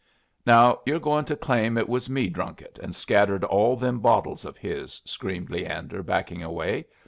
[0.47, 4.45] "Now you're going to claim it was me drunk it and scattered all them bottles
[4.45, 6.87] of his," screamed Leander, backing away.